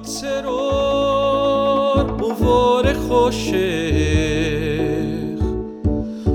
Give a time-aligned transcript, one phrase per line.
[0.00, 3.56] יוצר אור ובורא חושך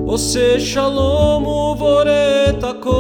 [0.06, 2.04] עושה שלום ובורא
[2.50, 2.92] את הכל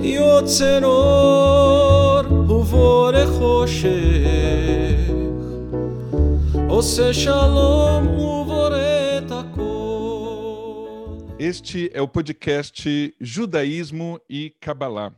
[0.00, 3.88] יוצר אור ובורא חושך
[6.68, 8.76] עושה שלום ובורא
[9.18, 9.78] את הכל
[11.40, 15.12] Este é o podcast Judaísmo e Kabbalah.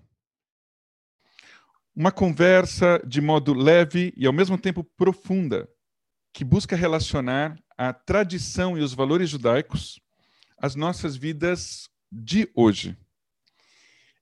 [1.97, 5.65] Uma conversa de modo leve e ao mesmo tempo profunda,
[6.33, 10.01] que busca relacionar a tradição e os valores judaicos
[10.57, 12.97] às nossas vidas de hoje.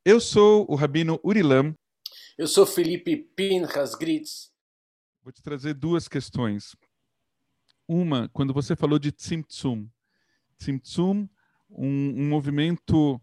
[0.05, 1.73] Eu sou o Rabino Urilam.
[2.37, 4.51] Eu sou Felipe Pinhas Gritz.
[5.23, 6.75] Vou te trazer duas questões.
[7.87, 9.89] Uma, quando você falou de Tzimtzum.
[10.59, 11.27] Tzimtzum,
[11.71, 13.19] um, um movimento,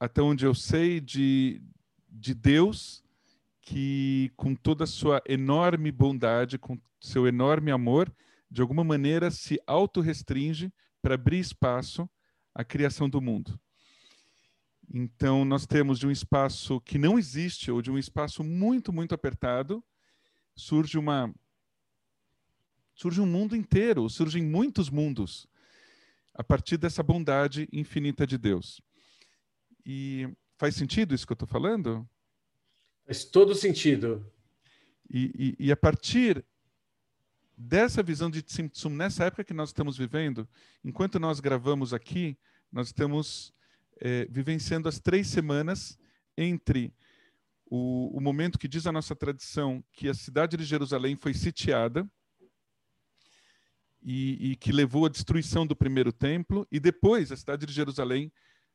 [0.00, 1.62] até onde eu sei, de,
[2.08, 3.06] de Deus
[3.68, 8.10] que, com toda a sua enorme bondade, com seu enorme amor,
[8.50, 12.08] de alguma maneira se autorrestringe para abrir espaço
[12.54, 13.60] à criação do mundo.
[14.90, 19.14] Então, nós temos de um espaço que não existe, ou de um espaço muito, muito
[19.14, 19.84] apertado,
[20.56, 21.30] surge uma.
[22.94, 25.46] Surge um mundo inteiro, surgem muitos mundos
[26.34, 28.80] a partir dessa bondade infinita de Deus.
[29.84, 32.08] E faz sentido isso que eu estou falando?
[33.08, 34.30] Faz todo sentido.
[35.08, 36.44] E, e, e, a partir
[37.56, 40.46] dessa visão de Tzimtzum, nessa época que nós estamos vivendo,
[40.84, 42.36] enquanto nós gravamos aqui,
[42.70, 43.54] nós estamos
[43.98, 45.98] é, vivenciando as três semanas
[46.36, 46.92] entre
[47.64, 52.06] o, o momento que diz a nossa tradição que a cidade de Jerusalém foi sitiada,
[54.02, 58.30] e, e, que levou à destruição do primeiro templo, e depois a cidade de Jerusalém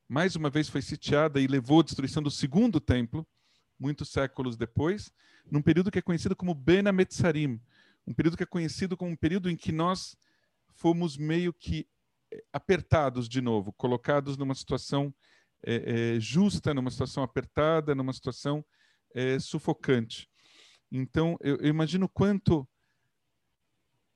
[0.09, 3.27] mais uma vez foi sitiada e levou à destruição do segundo templo,
[3.83, 5.11] muitos séculos depois,
[5.51, 7.59] num período que é conhecido como Ben Ametzarim,
[8.07, 10.15] um período que é conhecido como um período em que nós
[10.69, 11.85] fomos meio que
[12.31, 15.13] eh, apertados de novo, colocados numa situação
[15.65, 18.63] é, é, justa, numa situação apertada, numa situação
[19.13, 20.29] é, sufocante.
[20.89, 22.65] Então, eu, eu imagino quanto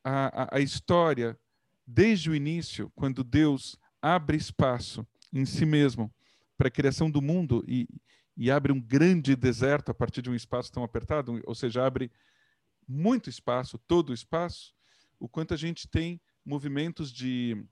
[0.02, 1.38] a, a, a história,
[1.86, 6.10] desde o início, quando Deus abre espaço em si mesmo
[6.58, 7.86] para a criação do mundo e,
[8.38, 12.12] e abre um grande deserto a partir de um espaço tão apertado, ou seja, abre
[12.88, 14.74] muito espaço, todo o espaço,
[15.20, 17.66] o quanto a gente tem movimentos de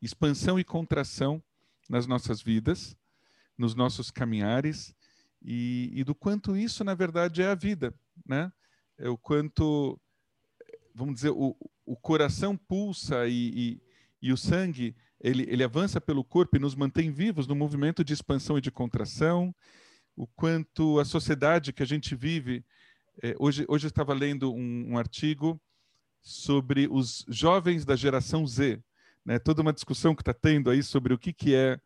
[0.00, 1.42] expansão e contração
[1.88, 2.96] nas nossas vidas,
[3.56, 4.94] nos nossos caminhares,
[5.42, 7.94] e, e do quanto isso, na verdade, é a vida,
[8.26, 8.50] né?
[8.98, 10.00] É o quanto
[10.96, 11.54] vamos dizer, o,
[11.84, 13.82] o coração pulsa e, e,
[14.22, 18.12] e, o sangue ele, ele avança pelo corpo e nos mantém vivos no movimento de
[18.12, 19.54] expansão e de contração,
[20.14, 22.64] o quanto a sociedade que a gente vive.
[23.22, 25.60] É, hoje, hoje eu estava lendo um, um, artigo
[26.20, 28.82] sobre os jovens da geração Z,
[29.24, 29.38] né?
[29.38, 31.80] toda uma discussão que está tendo aí sobre o que, que é,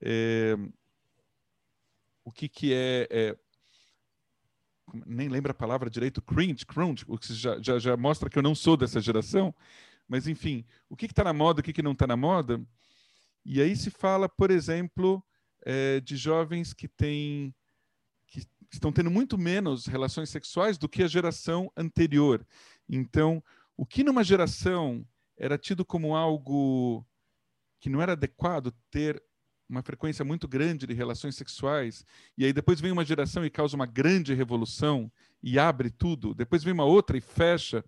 [0.00, 0.56] é
[2.24, 3.36] o que, que é, é
[5.06, 8.42] nem lembro a palavra direito, cringe, cringe, o que já, já, já mostra que eu
[8.42, 9.54] não sou dessa geração,
[10.08, 12.60] mas enfim, o que está na moda, o que, que não está na moda.
[13.44, 15.24] E aí se fala, por exemplo,
[15.64, 17.54] é, de jovens que têm
[18.26, 22.46] que estão tendo muito menos relações sexuais do que a geração anterior.
[22.88, 23.44] Então,
[23.76, 27.06] o que numa geração era tido como algo
[27.78, 29.22] que não era adequado ter
[29.68, 32.04] uma frequência muito grande de relações sexuais,
[32.36, 35.10] e aí depois vem uma geração e causa uma grande revolução
[35.42, 37.84] e abre tudo, depois vem uma outra e fecha.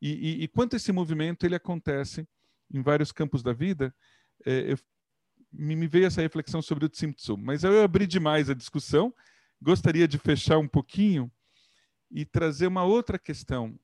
[0.00, 2.26] E, e, e quanto esse movimento ele acontece
[2.72, 3.94] em vários campos da vida,
[4.44, 4.78] é, eu,
[5.52, 7.36] me, me, veio essa reflexão sobre o Tzimtzum.
[7.36, 9.14] Mas eu abri demais a discussão,
[9.60, 11.30] gostaria de fechar um pouquinho
[12.10, 13.78] e trazer uma outra questão.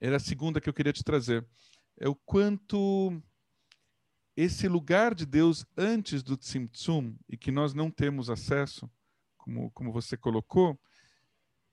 [0.00, 1.46] Era a segunda que eu queria te trazer.
[1.98, 3.20] É o quanto
[4.36, 8.88] esse lugar de Deus antes do Tzimtzum e que nós não temos acesso,
[9.36, 10.78] como, como você colocou,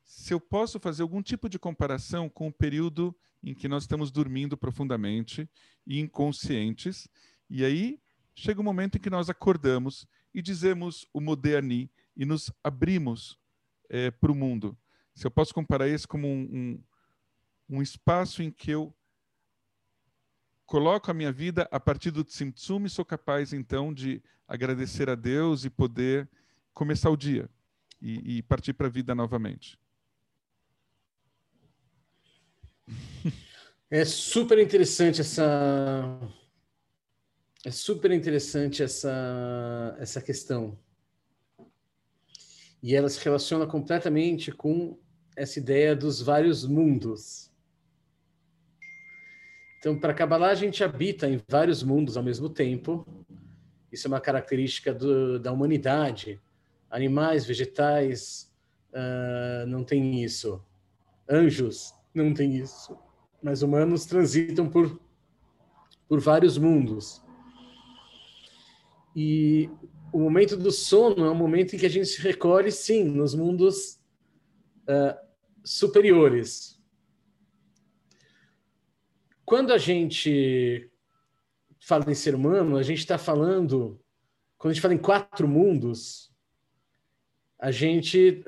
[0.06, 3.14] se eu posso fazer algum tipo de comparação com o período
[3.44, 5.50] em que nós estamos dormindo profundamente
[5.86, 7.08] e inconscientes,
[7.50, 8.00] e aí
[8.36, 13.38] chega o um momento em que nós acordamos e dizemos o Moderni e nos abrimos
[13.90, 14.78] é, para o mundo.
[15.14, 16.84] Se eu posso comparar isso como um,
[17.70, 18.96] um, um espaço em que eu
[20.66, 25.16] coloco a minha vida a partir do Tzimtzum e sou capaz, então, de agradecer a
[25.16, 26.30] Deus e poder
[26.74, 27.50] começar o dia
[28.02, 29.80] e, e partir para a vida novamente.
[33.90, 36.20] É super interessante essa
[37.64, 40.78] é super interessante essa essa questão.
[42.82, 45.00] E ela se relaciona completamente com
[45.36, 47.52] essa ideia dos vários mundos.
[49.80, 53.06] Então, para Kabbalah, a gente habita em vários mundos ao mesmo tempo.
[53.92, 56.42] Isso é uma característica do, da humanidade.
[56.90, 58.52] Animais, vegetais,
[58.92, 60.64] uh, não tem isso.
[61.30, 62.98] Anjos, não tem isso.
[63.42, 65.00] Mas humanos transitam por,
[66.08, 67.22] por vários mundos.
[69.16, 69.70] E
[70.12, 73.36] o momento do sono é um momento em que a gente se recolhe, sim, nos
[73.36, 74.00] mundos
[74.84, 75.18] uh,
[75.64, 76.82] superiores.
[79.46, 80.90] Quando a gente
[81.80, 84.00] fala em ser humano, a gente está falando,
[84.58, 86.32] quando a gente fala em quatro mundos,
[87.60, 88.44] a gente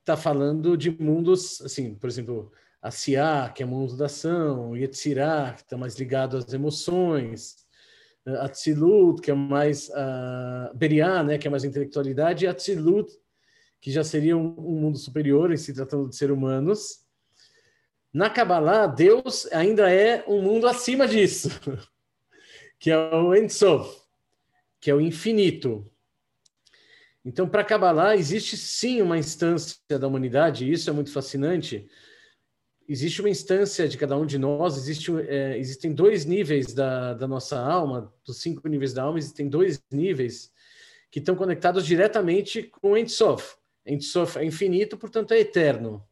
[0.00, 2.52] está uh, falando de mundos, assim, por exemplo,
[2.84, 7.56] a Siá, que é o mundo da ação, Yetzirah, que está mais ligado às emoções,
[8.26, 13.10] Atzilut, que é mais uh, Beriah, né, que é mais intelectualidade, e Atzilut,
[13.80, 17.06] que já seria um, um, mundo superior em se tratando de ser humanos.
[18.12, 21.48] Na Kabbalah, Deus ainda é um mundo acima disso,
[22.78, 23.98] que é o Ensof,
[24.78, 25.90] que é o infinito.
[27.24, 31.88] Então, para Kabbalah, existe sim uma instância da humanidade, e isso é muito fascinante,
[32.88, 37.26] existe uma instância de cada um de nós, existe, é, existem dois níveis da, da
[37.26, 40.52] nossa alma, dos cinco níveis da alma, existem dois níveis
[41.10, 43.56] que estão conectados diretamente com Ensof.
[43.86, 46.04] Ensof é infinito, portanto é eterno.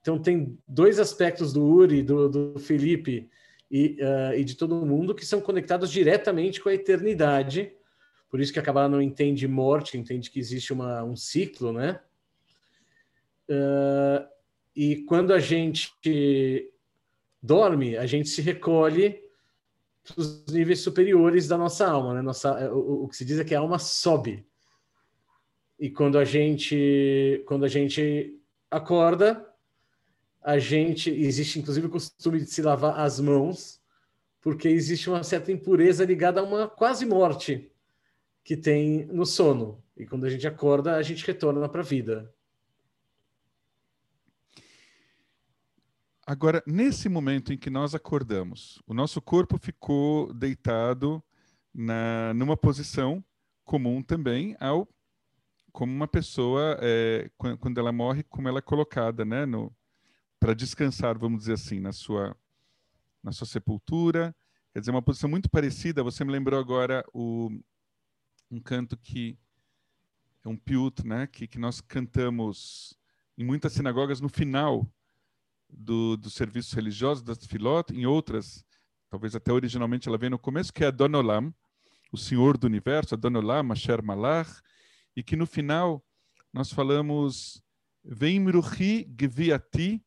[0.00, 3.28] Então tem dois aspectos do Uri, do, do Felipe
[3.70, 7.72] e, uh, e de todo mundo que são conectados diretamente com a eternidade.
[8.30, 12.00] Por isso que a Kabbalah não entende morte, entende que existe uma, um ciclo, né?
[13.48, 14.35] Uh,
[14.76, 16.70] e quando a gente
[17.42, 19.22] dorme, a gente se recolhe
[20.04, 22.20] para os níveis superiores da nossa alma, né?
[22.20, 24.46] Nossa, o, o, que se diz é que a alma sobe.
[25.80, 28.38] E quando a gente, quando a gente
[28.70, 29.50] acorda,
[30.42, 33.80] a gente existe inclusive o costume de se lavar as mãos,
[34.42, 37.72] porque existe uma certa impureza ligada a uma quase morte
[38.44, 39.82] que tem no sono.
[39.96, 42.30] E quando a gente acorda, a gente retorna para a vida.
[46.28, 51.22] Agora, nesse momento em que nós acordamos, o nosso corpo ficou deitado
[51.72, 53.24] na, numa posição
[53.64, 54.88] comum também ao
[55.70, 57.30] como uma pessoa é,
[57.60, 59.44] quando ela morre, como ela é colocada, né,
[60.40, 62.36] para descansar, vamos dizer assim, na sua
[63.22, 64.34] na sua sepultura.
[64.72, 66.02] Quer dizer, uma posição muito parecida.
[66.02, 67.50] Você me lembrou agora o
[68.50, 69.38] um canto que
[70.44, 72.98] é um piut, né, que, que nós cantamos
[73.38, 74.90] em muitas sinagogas no final
[75.68, 78.64] do, dos serviços religiosos, das filot, em outras,
[79.10, 81.54] talvez até originalmente ela vem no começo, que é a Donolam,
[82.12, 84.60] o Senhor do Universo, a Donolam, Asher Malach,
[85.14, 86.04] e que no final
[86.52, 87.62] nós falamos
[88.04, 90.00] Vem Miruchi Gviati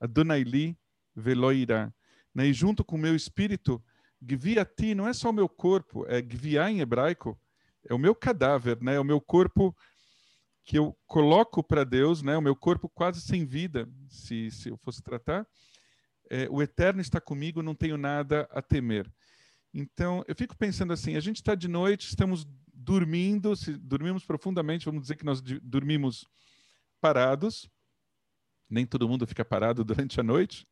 [0.00, 0.76] Adonaili
[1.14, 1.94] Veloira.
[2.34, 2.46] Né?
[2.46, 3.82] E junto com o meu espírito,
[4.20, 7.38] Gviati não é só o meu corpo, é Gviá em hebraico,
[7.88, 8.94] é o meu cadáver, né?
[8.94, 9.76] é o meu corpo
[10.64, 14.76] que eu coloco para Deus, né, o meu corpo quase sem vida, se, se eu
[14.76, 15.46] fosse tratar,
[16.30, 19.12] é, o Eterno está comigo, não tenho nada a temer.
[19.74, 24.86] Então, eu fico pensando assim: a gente está de noite, estamos dormindo, se dormimos profundamente,
[24.86, 26.26] vamos dizer que nós dormimos
[27.00, 27.68] parados.
[28.68, 30.66] Nem todo mundo fica parado durante a noite.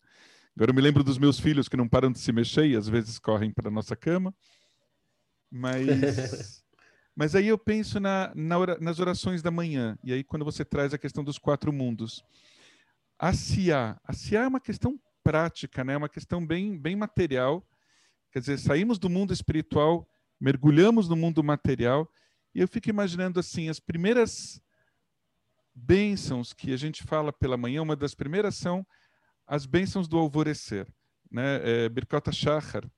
[0.56, 2.88] Agora eu me lembro dos meus filhos que não param de se mexer e às
[2.88, 4.34] vezes correm para nossa cama.
[5.50, 6.59] Mas
[7.20, 10.94] Mas aí eu penso na, na nas orações da manhã, e aí quando você traz
[10.94, 12.24] a questão dos quatro mundos.
[13.18, 15.92] A Sia, a Sia é uma questão prática, né?
[15.92, 17.62] É uma questão bem, bem material.
[18.32, 20.08] Quer dizer, saímos do mundo espiritual,
[20.40, 22.10] mergulhamos no mundo material,
[22.54, 24.58] e eu fico imaginando assim, as primeiras
[25.74, 28.82] bênçãos que a gente fala pela manhã, uma das primeiras são
[29.46, 30.88] as bênçãos do alvorecer,
[31.30, 31.84] né?
[31.84, 32.90] É, Birkota Shachar,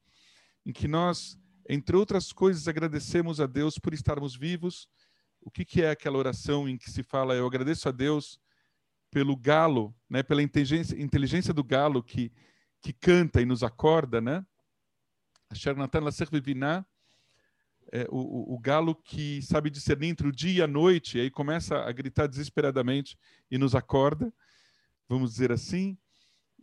[0.64, 1.37] em que nós
[1.69, 4.88] entre outras coisas, agradecemos a Deus por estarmos vivos.
[5.40, 8.40] O que, que é aquela oração em que se fala, eu agradeço a Deus
[9.11, 12.33] pelo galo, né, pela inteligência, inteligência do galo que,
[12.81, 14.45] que canta e nos acorda, né?
[15.50, 16.00] Asher Natan
[17.92, 21.31] é, o, o, galo que sabe discernir entre o dia e a noite, e aí
[21.31, 23.19] começa a gritar desesperadamente
[23.50, 24.33] e nos acorda,
[25.07, 25.99] vamos dizer assim.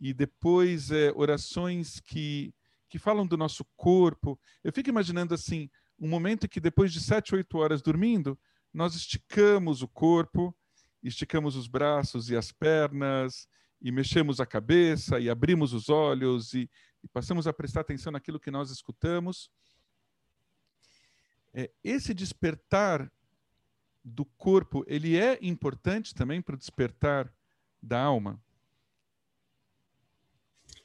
[0.00, 2.52] E depois é, orações que
[2.90, 4.38] que falam do nosso corpo.
[4.64, 8.36] Eu fico imaginando assim, um momento que depois de sete, oito horas dormindo,
[8.74, 10.54] nós esticamos o corpo,
[11.02, 13.48] esticamos os braços e as pernas,
[13.80, 16.68] e mexemos a cabeça, e abrimos os olhos, e,
[17.02, 19.50] e passamos a prestar atenção naquilo que nós escutamos.
[21.54, 23.10] É, esse despertar
[24.04, 27.32] do corpo, ele é importante também para o despertar
[27.80, 28.42] da alma?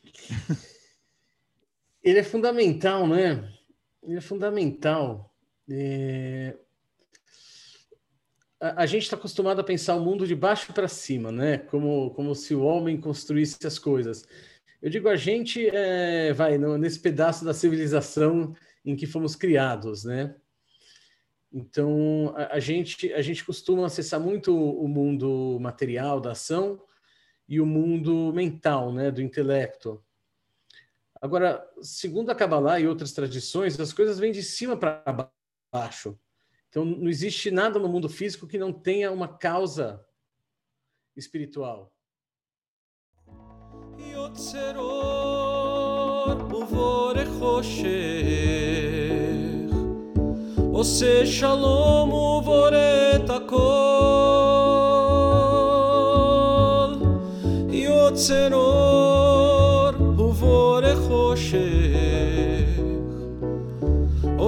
[2.05, 3.51] Ele é fundamental, né?
[4.03, 5.33] Ele é fundamental.
[5.67, 6.55] É...
[8.61, 11.57] A, a, gente está acostumado a pensar o mundo de baixo para cima, né?
[11.57, 14.23] Como, como se o homem construísse as coisas.
[14.79, 18.53] Eu digo a gente, é, vai, no, nesse pedaço da civilização
[18.85, 20.35] em que fomos criados, né?
[21.51, 26.79] Então, a, a, gente, a gente costuma acessar muito o mundo material da ação
[27.49, 30.05] e o mundo mental, né, do intelecto.
[31.24, 35.30] Agora, segundo a Kabbalah e outras tradições, as coisas vêm de cima para
[35.72, 36.18] baixo.
[36.68, 40.04] Então, não existe nada no mundo físico que não tenha uma causa
[41.16, 41.92] espiritual.
[50.80, 52.93] עושה שלום ובורא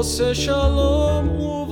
[0.08, 1.67] Você shalom